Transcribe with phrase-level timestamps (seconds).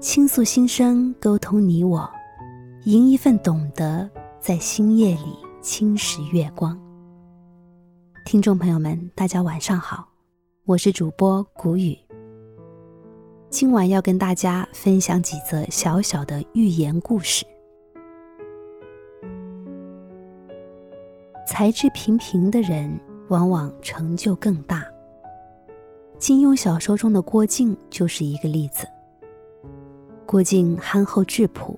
[0.00, 2.10] 倾诉心声，沟通你我，
[2.84, 4.08] 赢一份懂得，
[4.40, 6.80] 在星夜里侵蚀月光。
[8.24, 10.08] 听众朋友们，大家晚上好，
[10.64, 11.94] 我是主播谷雨。
[13.50, 17.44] 今晚要跟大家分享几则小小的寓言故事。
[21.46, 22.98] 才智平平的人，
[23.28, 24.82] 往往成就更大。
[26.18, 28.88] 金庸小说中的郭靖就是一个例子。
[30.30, 31.76] 郭靖憨厚质朴，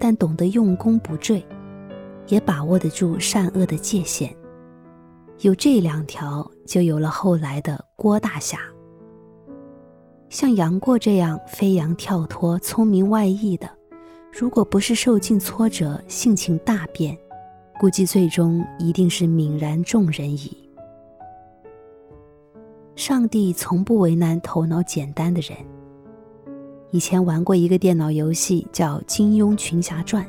[0.00, 1.46] 但懂得用功不坠，
[2.28, 4.34] 也把握得住善恶的界限。
[5.40, 8.58] 有这两条，就有了后来的郭大侠。
[10.30, 13.68] 像杨过这样飞扬跳脱、聪明外溢的，
[14.32, 17.14] 如果不是受尽挫折、性情大变，
[17.78, 20.56] 估计最终一定是泯然众人矣。
[22.96, 25.54] 上帝从不为难头脑简单的人。
[26.94, 30.24] 以前玩过一个电脑游戏，叫《金庸群侠传》。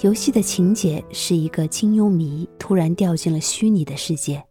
[0.00, 4.42] 游戏的情节是一个金庸迷突然掉进了虚拟的世界，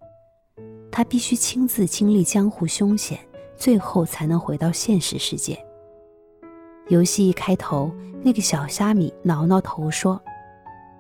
[0.90, 3.20] 他必须亲自经历江湖凶险，
[3.58, 5.60] 最后才能回到现实世界。
[6.88, 10.18] 游戏一开头，那个小虾米挠挠头说：“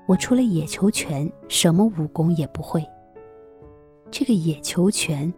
[0.06, 2.86] 我除了野球拳，什么武功也不会。”
[4.12, 5.34] 这个野球拳，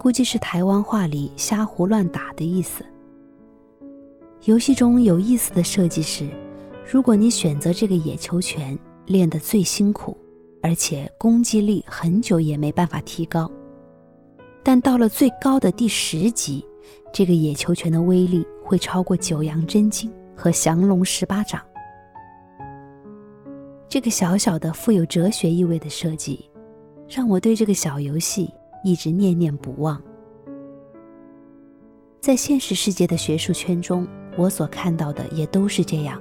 [0.00, 2.84] 估计是台湾话里瞎胡乱打的意思。
[4.44, 6.26] 游戏中有意思的设计是，
[6.90, 10.16] 如果你选择这个野球拳练得最辛苦，
[10.62, 13.50] 而且攻击力很久也没办法提高，
[14.62, 16.64] 但到了最高的第十级，
[17.12, 21.60] 这个野球拳的威力会超过九阳真经和降龙十八掌。
[23.90, 26.48] 这个小小的富有哲学意味的设计，
[27.06, 28.48] 让我对这个小游戏
[28.82, 30.02] 一直念念不忘。
[32.22, 34.08] 在现实世界的学术圈中。
[34.40, 36.18] 我所看到的也都是这样，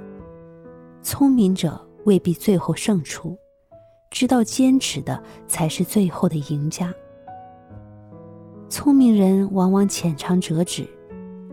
[1.02, 3.38] 聪明者未必最后胜出，
[4.12, 6.94] 知道坚持的才是最后的赢家。
[8.68, 10.86] 聪明人往往浅尝辄止，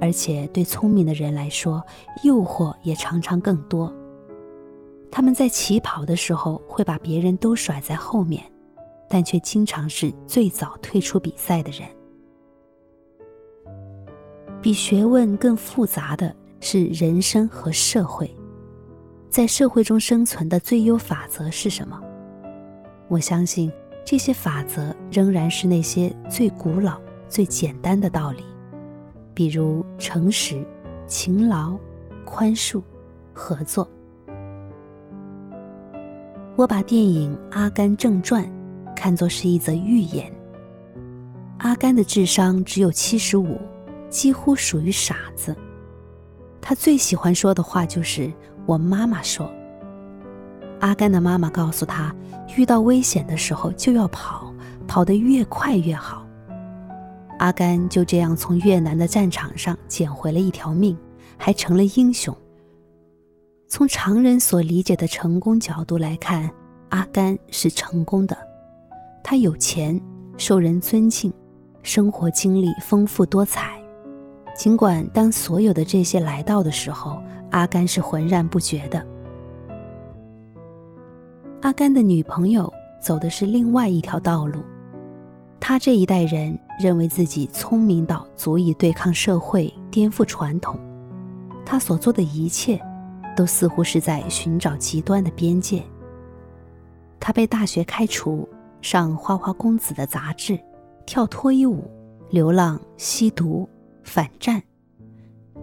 [0.01, 1.81] 而且对聪明的人来说，
[2.25, 3.95] 诱惑也常常更多。
[5.09, 8.43] 他们在起跑的时候会把别人都甩在后面，
[9.09, 11.89] 但却经常是最早退出比赛的人。
[14.61, 16.35] 比学问更复杂的。
[16.61, 18.35] 是人生和社会，
[19.29, 22.01] 在社会中生存的最优法则是什么？
[23.09, 23.71] 我相信
[24.05, 28.43] 这些法则仍然是那些最古老、最简单的道理，
[29.33, 30.65] 比如诚实、
[31.07, 31.79] 勤劳、
[32.25, 32.83] 宽恕、
[33.33, 33.89] 合作。
[36.57, 38.45] 我把电影《阿甘正传》
[38.95, 40.33] 看作是一则寓言。
[41.59, 43.59] 阿甘的智商只有七十五，
[44.09, 45.55] 几乎属于傻子。
[46.69, 48.29] 他最喜欢说的话就是
[48.67, 49.49] “我妈妈说”。
[50.83, 52.13] 阿甘的妈妈告诉他，
[52.57, 54.53] 遇到危险的时候就要跑，
[54.89, 56.27] 跑得越快越好。
[57.39, 60.99] 阿甘就这样从越南的战场上捡回了一条命，
[61.39, 62.37] 还成了英雄。
[63.69, 66.51] 从常人所理解的成功角度来看，
[66.89, 68.37] 阿甘是成功的。
[69.23, 70.01] 他有钱，
[70.37, 71.33] 受人尊敬，
[71.85, 73.81] 生活经历丰富多彩。
[74.57, 79.07] 尽管当所有的这些来到的时候，阿甘是浑然不觉的。
[81.61, 84.61] 阿甘的女朋友走的是另外一条道路，
[85.61, 90.79] 他这一代人认为自己聪明到足以对抗社会、颠覆传统，
[91.65, 92.81] 他所做的一切，
[93.37, 95.83] 都似乎是在寻找极端的边界。
[97.21, 98.49] 他被大学开除，
[98.81, 100.59] 上花花公子的杂志，
[101.05, 101.91] 跳脱衣舞，
[102.31, 103.69] 流浪，吸毒。
[104.07, 104.63] 反战，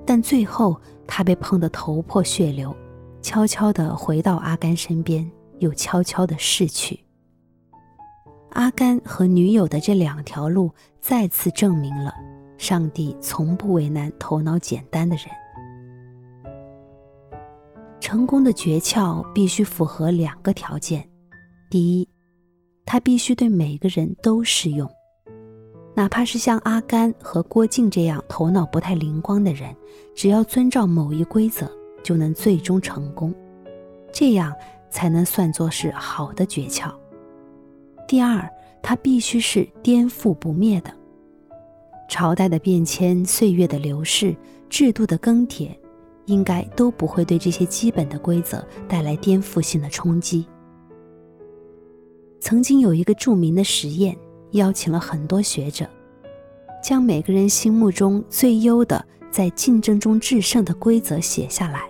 [0.05, 2.75] 但最后他被碰得头破血流，
[3.21, 6.99] 悄悄地回到阿甘身边，又悄悄地逝去。
[8.49, 12.13] 阿甘和女友的这两条路再次证明了，
[12.57, 15.25] 上帝从不为难头脑简单的人。
[17.99, 21.09] 成功的诀窍必须符合两个条件：
[21.71, 22.07] 第一，
[22.85, 24.87] 它必须对每个人都适用。
[25.95, 29.75] 哪怕是像阿甘和郭靖这样头脑不太灵光的人，
[30.15, 33.31] 只要遵照某一规则，就能最终成功，
[34.11, 34.51] 这样
[34.89, 36.91] 才能算作是好的诀窍。
[38.07, 38.49] 第二，
[38.81, 40.91] 它必须是颠覆不灭的。
[42.09, 44.35] 朝代的变迁、岁月的流逝、
[44.69, 45.69] 制度的更迭，
[46.25, 50.45] 应该都不会对这些基本的规则带来颠覆性的冲击。
[52.39, 54.17] 曾经有一个著名的实验。
[54.53, 55.87] 邀请了很多学者，
[56.81, 61.81] 将每个人心目中最优的、在竞争中制胜的规则写下来，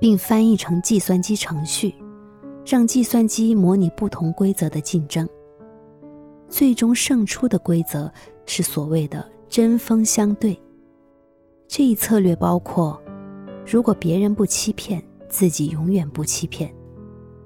[0.00, 1.94] 并翻译成计算机程序，
[2.64, 5.28] 让计算机模拟不同规则的竞争。
[6.48, 8.10] 最终胜出的规则
[8.46, 10.58] 是所谓的针锋相对。
[11.66, 12.98] 这一策略包括：
[13.66, 16.70] 如果别人不欺骗，自己永远不欺骗；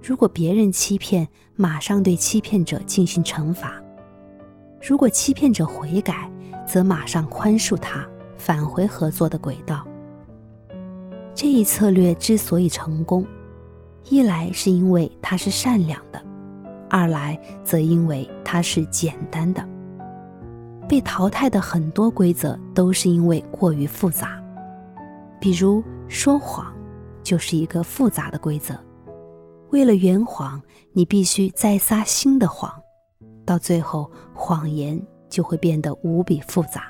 [0.00, 1.26] 如果别人欺骗，
[1.56, 3.81] 马上对欺骗者进行惩罚；
[4.82, 6.28] 如果欺骗者悔改，
[6.66, 8.04] 则马上宽恕他，
[8.36, 9.86] 返回合作的轨道。
[11.34, 13.24] 这一策略之所以成功，
[14.08, 16.20] 一来是因为它是善良的。
[16.90, 19.66] 二来则因为它是简单的，
[20.88, 24.42] 被淘汰的很多规则都是因为过于复杂，
[25.40, 26.74] 比如说谎，
[27.22, 28.74] 就是一个复杂的规则。
[29.70, 30.60] 为了圆谎，
[30.92, 32.81] 你必须再撒新的谎，
[33.44, 36.84] 到最后谎言就会变得无比复杂。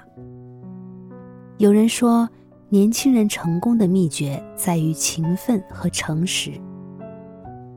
[1.59, 2.29] 有人说，
[2.69, 6.53] 年轻人成功的秘诀在于勤奋和诚实。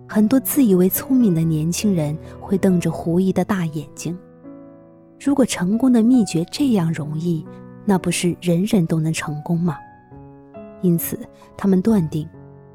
[0.07, 4.17] 很多自以为聪明的年轻人会瞪着狐疑的大眼睛。
[5.19, 7.45] 如果成功的秘诀这样容易，
[7.85, 9.77] 那不是人人都能成功吗？
[10.81, 11.19] 因此，
[11.57, 12.27] 他们断定，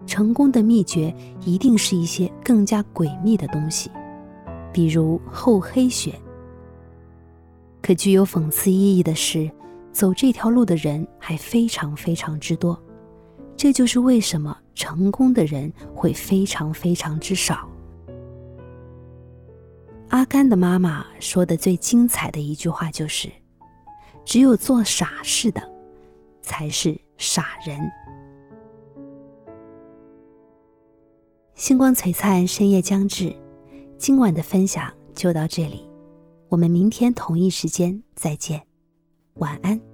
[0.07, 1.15] 成功的秘诀
[1.45, 3.91] 一定是一些更加诡秘的东西，
[4.73, 6.15] 比如厚黑学。
[7.83, 9.51] 可具有讽刺意义的是，
[9.93, 12.81] 走这条路的人还非常非常之多。
[13.57, 17.69] 这就是为什么成功的人会非常非常之少。
[20.09, 23.31] 阿甘的妈妈说的最精彩的一句话就是
[24.25, 25.63] ：“只有做傻事的，
[26.43, 27.79] 才是傻人。”
[31.55, 33.35] 星光璀璨，深夜将至，
[34.01, 35.87] 今晚的分享就到这里，
[36.49, 38.67] 我们明天同一时间再见，
[39.35, 39.90] 晚安。